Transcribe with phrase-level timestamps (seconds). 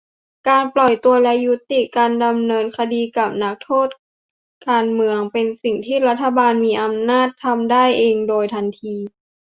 [0.49, 3.87] การปล่อยตัวและยุติการดำเนินคดีกับนักโทษ
[4.67, 8.95] การเมือง เป็นสิ่งที่รัฐบาลมีอำนาจทำได้เองโดยทันที